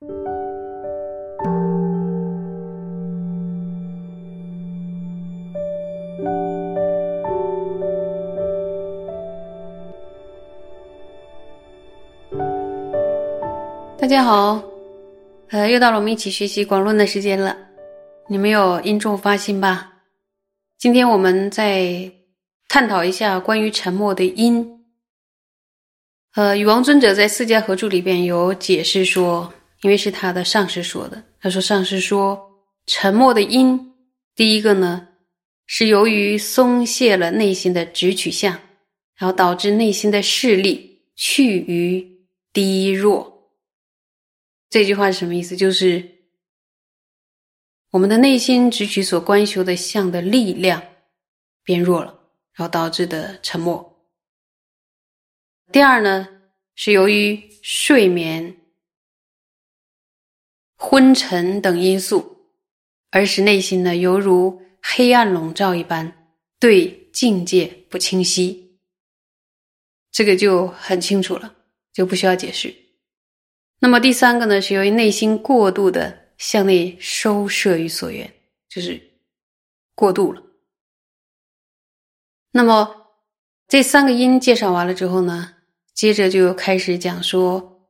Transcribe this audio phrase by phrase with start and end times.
[0.00, 0.06] 大
[14.08, 14.62] 家好，
[15.50, 17.54] 呃，又到了我们一起学习广论的时间了。
[18.26, 19.92] 你们有因重发心吧？
[20.78, 22.10] 今天我们再
[22.68, 24.82] 探讨一下关于沉默的因。
[26.36, 29.52] 呃，与王尊者在《四家合著》里边有解释说，
[29.82, 32.38] 因为是他的上师说的，他说上师说
[32.86, 33.94] 沉默的因，
[34.34, 35.08] 第一个呢
[35.66, 38.52] 是由于松懈了内心的直取向，
[39.16, 43.52] 然后导致内心的势力趋于低弱。
[44.68, 45.56] 这句话是什么意思？
[45.56, 46.06] 就是
[47.90, 50.82] 我们的内心直取所观修的相的力量
[51.64, 52.12] 变弱了，
[52.52, 54.06] 然后导致的沉默。
[55.72, 56.28] 第二呢，
[56.74, 58.56] 是由于睡眠、
[60.80, 62.38] 昏沉等因素，
[63.10, 66.10] 而使内心呢犹如黑暗笼罩一般，
[66.58, 68.80] 对境界不清晰。
[70.10, 71.54] 这个就很清楚了，
[71.92, 72.74] 就不需要解释。
[73.80, 76.18] 那么第三个呢，是由于内心过度的。
[76.40, 78.32] 向内收摄于所缘，
[78.66, 78.98] 就是
[79.94, 80.42] 过度了。
[82.52, 83.12] 那么
[83.68, 85.56] 这三个因介绍完了之后呢，
[85.92, 87.86] 接着就开始讲说，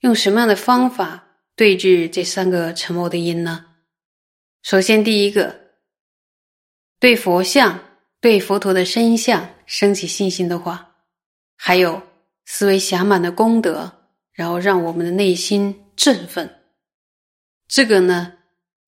[0.00, 1.25] 用什么样的方法
[1.56, 3.64] 对治这三个沉默的因呢？
[4.62, 5.58] 首先，第一个，
[7.00, 7.82] 对佛像、
[8.20, 10.96] 对佛陀的身相升起信心的话，
[11.56, 12.02] 还有
[12.44, 13.90] 思维暇满的功德，
[14.34, 16.62] 然后让我们的内心振奋。
[17.68, 18.34] 这个呢，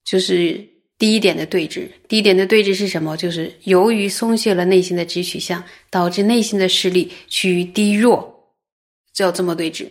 [0.04, 1.90] 就是第一点的对峙。
[2.06, 3.16] 第一点的对峙是什么？
[3.16, 8.52] 就是由于松懈了内心的直取向，导致内心的势力趋于低弱，
[9.14, 9.90] 就要这么对峙。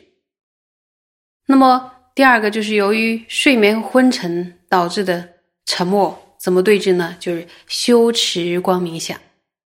[1.48, 5.36] 那么第二个就是由于睡眠昏沉导致的
[5.68, 7.16] 沉默，怎么对峙呢？
[7.20, 9.16] 就是修持光明想。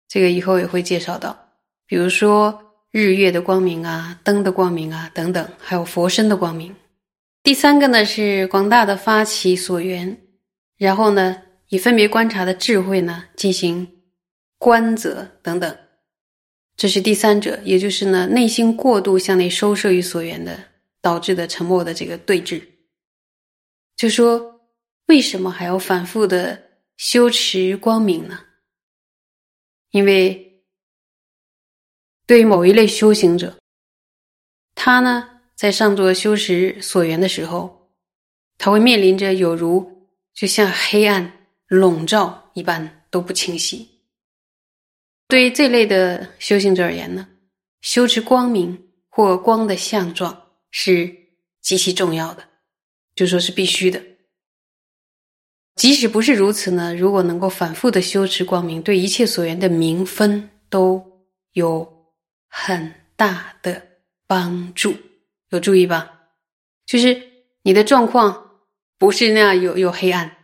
[0.08, 1.38] 这个以后也会介绍到，
[1.86, 6.76] 比如说日月的光明啊，灯的光明啊等等，还有佛身的光明。
[7.44, 10.18] 第三个呢是广大的发起所缘，
[10.80, 13.88] 然后呢以分别观察的智慧呢进行
[14.58, 15.78] 观则等等，
[16.76, 20.58] 这是第三者，也就是呢内心过度向内收摄于所缘的
[21.02, 22.64] 导致的沉默的这个对峙。
[23.96, 24.62] 就说
[25.08, 28.46] 为什么还要反复的修持光明呢？
[29.90, 30.64] 因为
[32.26, 33.58] 对于某一类修行者，
[34.76, 35.28] 他呢。
[35.54, 37.92] 在上座修持所缘的时候，
[38.58, 44.02] 他会面临着有如就像黑暗笼罩一般都不清晰。
[45.28, 47.28] 对于这类的修行者而言呢，
[47.82, 50.41] 修持光明或光的相状
[50.72, 51.16] 是
[51.62, 52.44] 极其重要的，
[53.14, 54.02] 就说是必须的。
[55.76, 62.08] 即使不是如此呢，如果能够反复的修持光明，对一切所缘的明分都有
[62.48, 63.82] 很大的
[64.28, 64.96] 帮助。
[65.50, 66.30] 有注意吧？
[66.86, 67.22] 就是
[67.64, 68.62] 你的状况
[68.98, 70.38] 不是那样有有黑暗，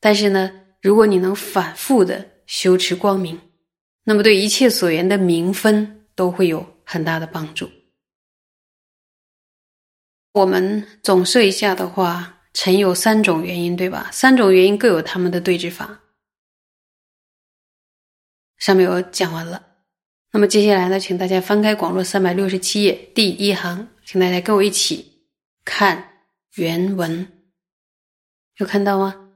[0.00, 0.50] 但是呢，
[0.80, 3.40] 如果你能反复的修持光明，
[4.04, 7.70] 那么对一切所缘的明分都会有很大的帮助。
[10.32, 14.08] 我们总设一下的话，曾有三种原因，对吧？
[14.10, 16.00] 三种原因各有他们的对治法。
[18.56, 19.76] 上面我讲完了，
[20.30, 23.88] 那么接下来呢，请大家翻开广络三百六十七页第一行。
[24.04, 25.28] 请大家跟我一起
[25.64, 27.44] 看原文，
[28.56, 29.30] 有看到吗？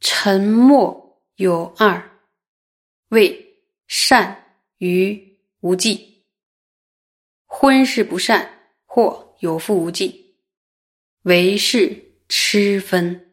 [0.00, 2.20] 沉默有二，
[3.08, 3.45] 为
[3.86, 4.44] 善
[4.78, 6.24] 于无忌。
[7.44, 8.48] 昏事不善，
[8.84, 10.34] 或有负无忌，
[11.22, 13.32] 为是痴分。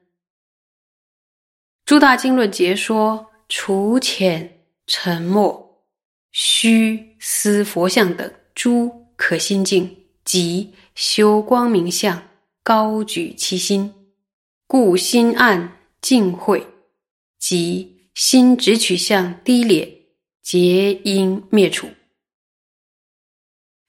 [1.86, 4.60] 诸大经论解说，除浅。
[4.86, 5.86] 沉默、
[6.34, 12.22] 虚思佛像等诸可心境，即修光明相，
[12.64, 14.12] 高举其心，
[14.68, 16.68] 故心暗静慧，
[17.40, 20.03] 即心直取向低劣，
[20.44, 21.90] 皆应灭除。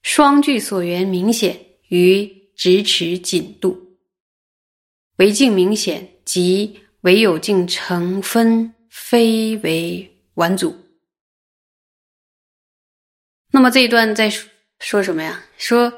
[0.00, 3.98] 双句所缘明显于直持紧度，
[5.16, 10.76] 为境明显，即唯有境成分，非为完组。
[13.50, 14.30] 那么这一段在
[14.78, 15.44] 说什么呀？
[15.56, 15.92] 说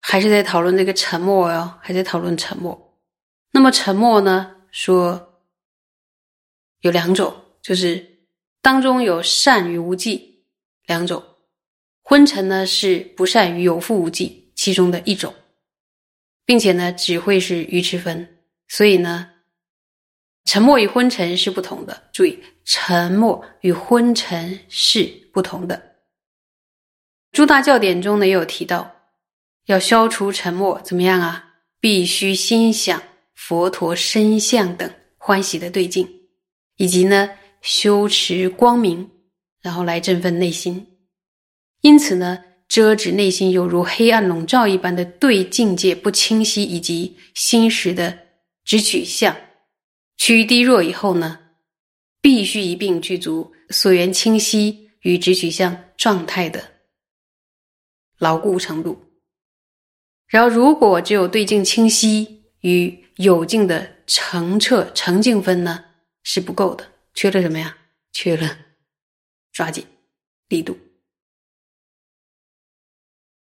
[0.00, 2.98] 还是在讨论这个沉默哟，还在讨论沉默。
[3.50, 4.56] 那么沉默呢？
[4.70, 5.42] 说
[6.80, 8.17] 有两种，就是
[8.68, 10.44] 当中有善与无忌
[10.84, 11.24] 两种。
[12.02, 15.34] 昏沉呢是不善与有覆无忌其中的一种，
[16.44, 18.36] 并且呢只会是愚痴分，
[18.68, 19.30] 所以呢，
[20.44, 22.10] 沉默与昏沉是不同的。
[22.12, 25.94] 注意，沉默与昏沉是不同的。
[27.32, 28.96] 诸大教典中呢也有提到，
[29.64, 31.54] 要消除沉默，怎么样啊？
[31.80, 33.02] 必须心想
[33.34, 36.06] 佛陀身相等欢喜的对境，
[36.76, 37.30] 以及呢
[37.60, 39.10] 修持光明，
[39.60, 40.86] 然后来振奋内心。
[41.82, 48.18] 因此呢，遮止内心犹如黑暗笼罩一般的对境界不清晰，以及心识的
[48.64, 49.36] 直取向
[50.16, 51.38] 趋于低弱以后呢，
[52.20, 56.62] 必须一并具足所缘清晰与直取向状态的
[58.18, 59.00] 牢固程度。
[60.26, 65.84] 然后，如果只有对境清晰与有境的澄澈澄净分呢，
[66.22, 66.86] 是不够的，
[67.18, 67.76] 缺了什么呀？
[68.12, 68.56] 缺了
[69.50, 69.84] 抓紧
[70.46, 70.78] 力度。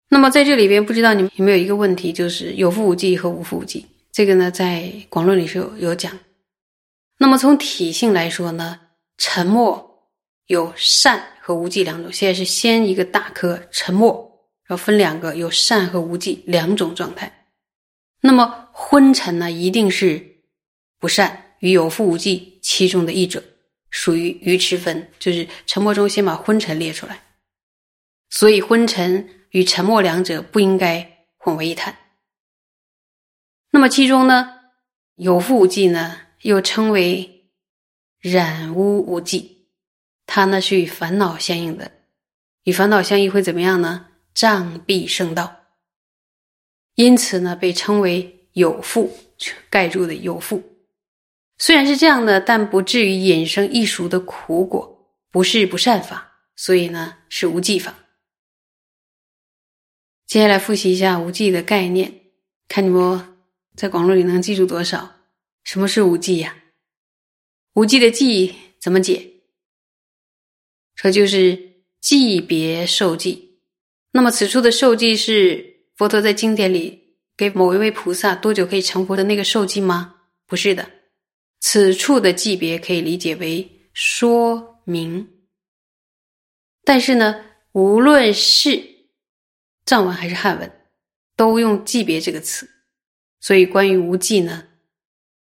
[0.09, 6.19] 那么在这里边，不知道你们有没有一个问题，就是有覆无忌和无覆无忌，这个呢，在广论里是有有讲。
[7.17, 8.77] 那么从体性来说呢，
[9.17, 10.09] 沉默
[10.47, 12.11] 有善和无忌两种。
[12.11, 17.47] 现在是先一个大科沉默，然后分两个，有善和无忌两种状态。
[18.19, 20.41] 那么昏沉呢，一定是
[20.99, 23.41] 不善与有覆无忌其中的一者，
[23.91, 27.21] 属于愚痴分，就是沉默中先把昏沉列出来。
[28.31, 29.37] 所以昏沉。
[29.51, 31.93] 与沉默两者不应该混为一谈。
[33.71, 34.61] 那么其中呢，
[35.15, 37.49] 有覆无忌呢，又称为
[38.21, 39.67] 染污无忌，
[40.25, 41.91] 它呢是与烦恼相应的，
[42.63, 44.07] 与烦恼相应会怎么样呢？
[44.33, 45.65] 障蔽圣道。
[46.95, 49.09] 因此呢，被称为有覆，
[49.69, 50.61] 盖住的有覆。
[51.63, 57.93] 虽然是这样的，但不至于引生异熟的苦果，不是不善法，所以呢是无记法。
[60.25, 62.11] 接下来复习一下无忌的概念，
[62.67, 63.37] 看你们
[63.75, 65.17] 在广络里能记住多少？
[65.63, 66.55] 什么是无忌呀？
[67.75, 69.29] 无忌的忌怎么解？
[70.95, 73.59] 说就是记别受记。
[74.13, 80.15] 那么此处的受记是佛陀在经典里给某一位菩萨多久可以成佛的那个受记吗？
[80.47, 80.89] 不是的，
[81.61, 85.45] 此处的记别可以理解为说明。
[86.83, 88.91] 但是呢，无论是。
[89.83, 90.71] 藏文还是汉文，
[91.35, 92.69] 都用“记别”这个词，
[93.41, 94.67] 所以关于无记呢，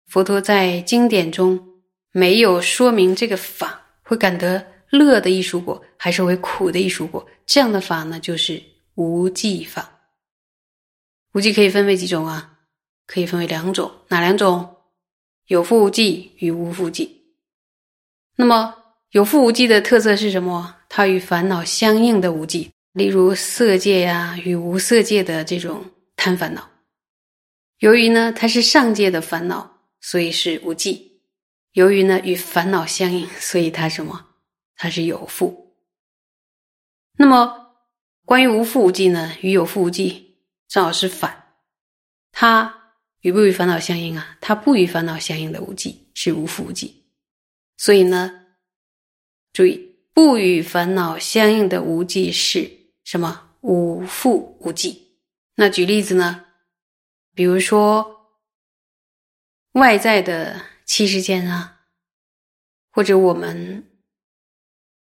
[0.08, 1.80] 佛陀在经典中
[2.10, 7.26] 没有说明这个法会感得乐的艺术果，还是为苦的艺术果。
[7.46, 8.60] 这样的法呢，就是
[8.96, 10.10] 无记法。
[11.32, 12.58] 无记可以分为几种啊？
[13.06, 14.75] 可以分为两种，哪两种？
[15.46, 17.22] 有覆无忌与无覆记。
[18.36, 18.74] 那么
[19.10, 20.76] 有覆无忌的特色是什么？
[20.88, 22.70] 它与烦恼相应的无忌。
[22.92, 25.84] 例如色界呀，与无色界的这种
[26.16, 26.66] 贪烦恼，
[27.80, 31.20] 由于呢它是上界的烦恼，所以是无忌；
[31.72, 34.28] 由于呢与烦恼相应，所以它什么？
[34.76, 35.54] 它是有覆。
[37.18, 37.74] 那么
[38.24, 39.36] 关于无复无忌呢？
[39.42, 41.54] 与有复无忌正好是反，
[42.32, 42.85] 它
[43.26, 44.38] 与不与烦恼相应啊？
[44.40, 46.94] 它不与烦恼相应的无记是无复无记，
[47.76, 48.30] 所以呢，
[49.52, 52.70] 注意不与烦恼相应的无记是。
[53.02, 55.02] 什么无复无记？
[55.56, 56.44] 那举例子呢？
[57.34, 58.28] 比如说
[59.72, 61.80] 外在的七世间啊，
[62.92, 63.84] 或者我们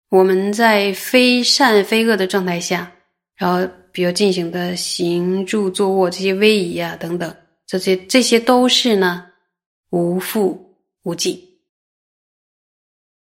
[0.08, 2.90] 我们在非善非恶的状态下，
[3.36, 7.36] 然后比如进行的行住坐卧这些威仪啊等等，
[7.68, 9.32] 这些这些都是呢
[9.92, 11.60] 无复无尽。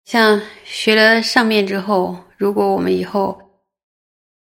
[0.05, 3.47] 像学了上面之后，如果我们以后。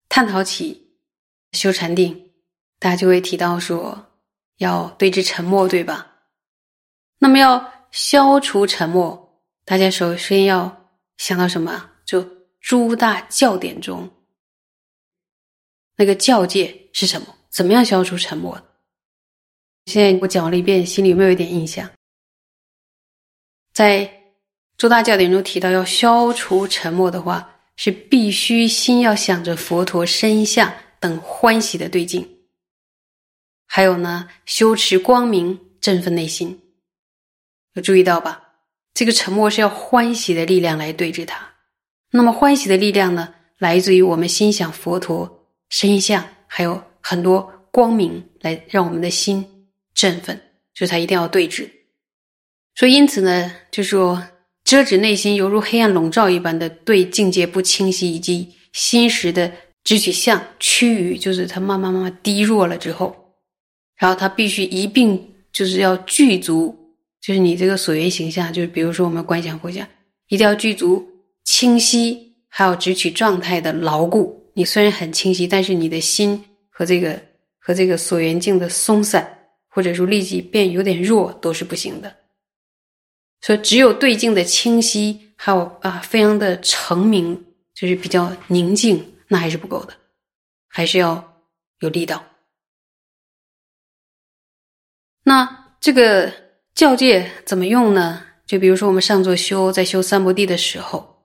[0.06, 0.96] 探讨起
[1.50, 2.30] 修禅定，
[2.78, 4.12] 大家就会提到说
[4.58, 6.08] 要对治沉默，对吧？
[7.18, 11.90] 那么要消除沉默，大家首先要想到什么？
[12.04, 12.24] 就
[12.60, 14.08] 诸大教典中
[15.96, 17.34] 那个教界是什么？
[17.50, 18.73] 怎么样消除沉默的？
[19.86, 21.90] 现在我讲了一遍，心里有没有一点印象？
[23.72, 24.22] 在
[24.76, 27.50] 诸大教典中提到要消除沉默的话。
[27.76, 32.24] 是必须心要想着佛陀身相等欢喜的对境，
[33.66, 36.56] 还有呢，修持光明，振奋内心。
[37.72, 38.40] 有注意到吧？
[38.94, 41.44] 这个沉默是要欢喜的力量来对治它。
[42.12, 49.44] 那么欢喜的力量呢，来自于我们心想佛陀身相，还有很多光明来让我们的心
[49.94, 50.38] 振奋，
[50.74, 51.70] 就是它一定要对治。
[52.74, 54.22] 所以因此呢，就说。
[54.64, 59.52] 遮止内心犹如黑暗笼罩一般的对境界不清晰以及心识的
[59.84, 63.14] 直取相趋于，就是它慢慢慢慢低弱了之后，
[63.98, 65.22] 然后它必须一并
[65.52, 66.74] 就是要具足，
[67.20, 69.86] 就是你这个所缘形象，就是比如说我们观想佛像，
[70.28, 71.06] 一定要具足
[71.44, 74.50] 清晰，还有直取状态的牢固。
[74.54, 77.20] 你虽然很清晰，但是你的心和这个
[77.58, 79.28] 和这个所缘境的松散，
[79.74, 82.14] 或者说立即变有点弱，都是不行的。
[83.40, 89.12] 所以只有对境的清晰，还有啊，非常的澄明，就是比较宁静。
[89.26, 89.94] 那还是不够的，
[90.68, 91.42] 还是要
[91.80, 92.24] 有力道。
[95.24, 96.32] 那这个
[96.72, 98.22] 教界怎么用呢？
[98.46, 101.24] 就比如说我们上座修，在修三摩地的时候，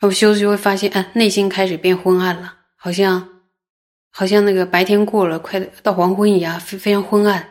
[0.00, 3.42] 我们修就会发现，啊，内心开始变昏暗了，好像
[4.10, 7.49] 好像那个白天过了，快到黄昏一样，非非常昏暗，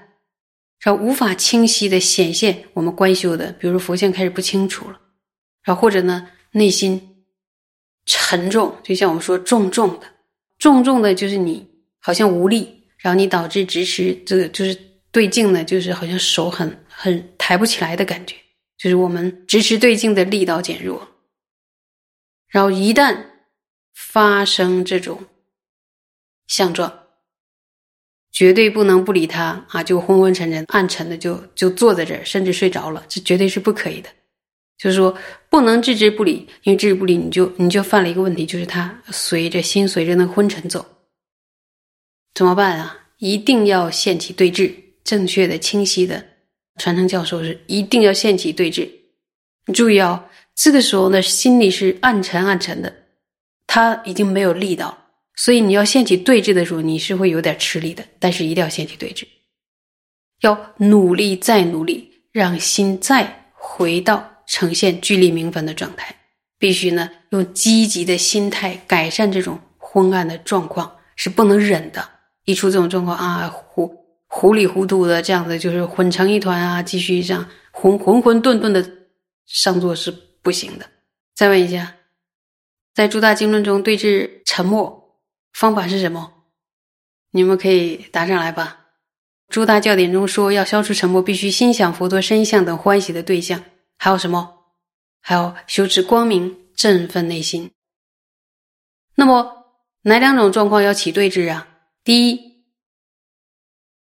[0.79, 4.99] 然后无法清晰的显现我们观修的，比如说佛像开始不清楚了，
[5.63, 7.05] 然后或者呢，内心。
[8.11, 10.07] 沉重，就像我们说重重的，
[10.57, 11.69] 重重的，就是你
[11.99, 14.75] 好像无力，然后你导致直持这个就是
[15.11, 18.35] 对镜呢，就是好像手很很抬不起来的感觉，
[18.79, 21.07] 就是我们直持对镜的力道减弱。
[22.47, 23.25] 然后一旦
[23.93, 25.25] 发生这种
[26.47, 27.08] 相状，
[28.31, 34.09] 绝对不能不理他啊，就昏昏沉沉、暗沉的就就坐在这儿，甚至睡着了，这绝对是不可以的。
[34.77, 35.17] 就是说，
[35.49, 40.85] 不能置之不理，因为置之不理，你就你就犯了一个问题，就是他随着心随着那昏沉走，
[42.33, 42.97] 怎么办啊？
[43.17, 46.23] 一定要现起对峙，正确的、清晰的
[46.77, 48.89] 传承教授是一定要现起对峙。
[49.73, 50.23] 注意哦，
[50.55, 52.95] 这个时候呢，心里是暗沉暗沉的，
[53.67, 54.97] 他已经没有力道了，
[55.39, 59.23] 所以你要现起对峙的时候，你是会有点吃力的，但是一定要现起对峙，
[60.41, 64.35] 要努力再努力，让心再回到。
[64.51, 66.15] 呈现聚力明分的状态，
[66.57, 72.09] 必须呢用积极的心态改善这种昏暗的状况，是不能忍的。
[72.45, 78.83] 一出这种状况啊，糊糊里糊涂的这样子，就是混成一团啊，继续这样混混混沌沌的
[79.45, 80.09] 上座是
[80.41, 80.89] 不行的。
[81.35, 81.97] 再问一下，
[82.95, 84.98] 在诸大经论中对峙沉默
[85.53, 86.45] 方法是什么？
[87.31, 88.87] 你们可以答上来吧。
[89.49, 93.63] 诸大教典中说，要消除沉默，必须心想佛陀身相等欢喜的对象。
[93.97, 94.55] 还有什么？
[95.21, 97.69] 还有修持光明，振奋内心。
[99.15, 99.65] 那么
[100.03, 101.67] 哪两种状况要起对峙啊？
[102.03, 102.63] 第一，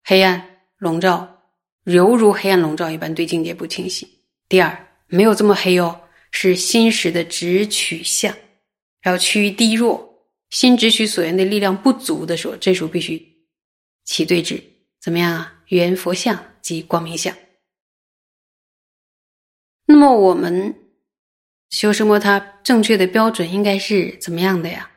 [0.04, 1.42] 黑暗笼罩，
[1.84, 4.06] 犹如黑暗笼罩一般，对境界不清晰；
[4.48, 8.34] 第二，没有这么黑哦，是心识的直取向，
[9.00, 10.07] 然后趋于低弱，
[10.50, 13.46] 心直取所缘的力量不足的时候，这时候必须
[14.04, 14.62] 起对峙。
[15.00, 15.62] 怎么样啊？
[15.68, 17.36] 圆佛像及光明相。
[19.86, 20.74] 那么我们
[21.70, 22.18] 修什么？
[22.18, 24.90] 它正确的标准应该是怎么样的呀？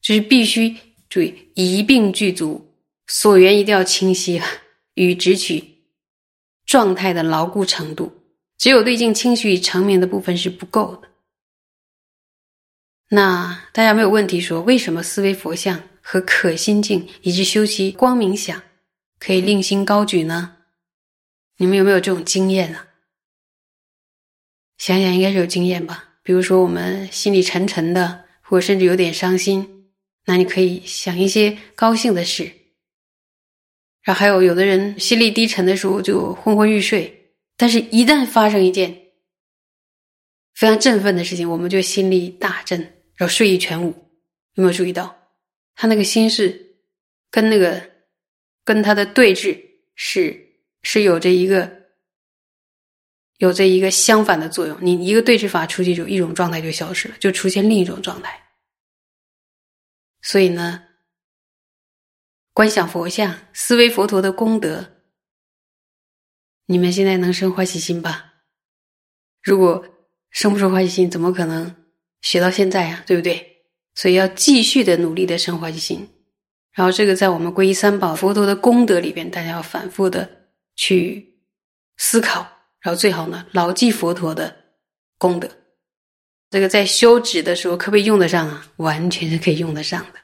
[0.00, 0.76] 就是必须
[1.08, 2.74] 注意一并具足，
[3.06, 4.40] 所缘一定要清晰，
[4.94, 5.64] 与直取
[6.64, 8.12] 状态的牢固程度。
[8.56, 11.09] 只有对境清晰与成明的部分是不够的。
[13.12, 18.62] 那大家没有问题说，为什么思维佛像和可心境以及修习光明想
[19.18, 20.56] 可以令心高举呢？
[21.56, 22.86] 你们有没有这种经验呢？
[24.78, 29.90] 想想应该是有经验吧，比如说我们心里沉沉的，或甚至有点伤心，
[30.26, 32.44] 那你可以想一些高兴的事。
[34.02, 38.96] 然后还有有的人心里低沉的时候就昏昏欲睡，但是一旦发生一件
[40.54, 43.88] 非常振奋的事情，我们就心里大振，然后睡意全无。
[44.54, 45.14] 有没有注意到，
[45.74, 46.78] 他那个心是
[47.30, 47.90] 跟那个
[48.64, 49.60] 跟他的对峙
[49.94, 51.78] 是是有着一个。
[53.38, 58.38] 有着一个相反的作用，你一个对峙法出去，就一种状态就消失了，就出现另一种状态。
[60.20, 60.84] 所以呢，
[62.52, 64.92] 观想佛像，思维佛陀的功德，
[66.66, 68.34] 你们现在能生欢喜心吧？
[69.42, 69.86] 如果
[70.28, 71.74] 生不出欢喜心，怎么可能
[72.22, 73.02] 学到现在呀？
[73.06, 73.64] 对不对？
[73.94, 76.08] 所以要继续的努力的生欢喜心。
[76.72, 81.42] 然后这个在我们皈依三宝、佛陀的功德里边，大家要反复的去
[81.96, 82.46] 思考。
[82.80, 84.56] 然后最好呢，牢记佛陀的
[85.18, 85.50] 功德。
[86.48, 88.72] 这个在修止的时候，可不可以用得上啊？
[88.76, 90.20] 完全是可以用得上的。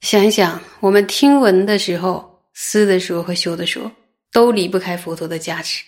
[0.00, 3.90] 想一想，我们听闻的时候、思的时候和修的时候，
[4.30, 5.84] 都离不开佛陀的加持。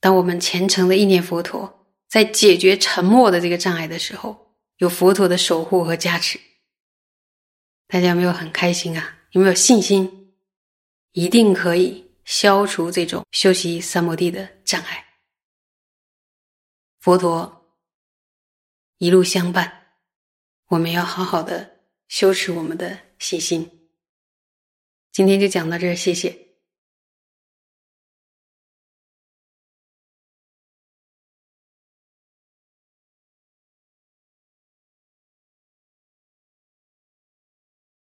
[0.00, 1.79] 当我们虔诚的意念佛陀，
[2.10, 6.38] 在解决沉默的这个障碍的时候，有佛陀的守护和加持，
[7.86, 9.20] 大家有没有很开心啊？
[9.30, 10.34] 有没有信心？
[11.12, 12.10] 一定可以。
[12.22, 15.04] 消除这种修习三摩地的障碍，
[17.00, 17.74] 佛陀
[18.98, 19.96] 一路相伴，
[20.68, 23.90] 我们要好好的修持我们的信心。
[25.10, 26.49] 今天就讲到这儿，谢谢。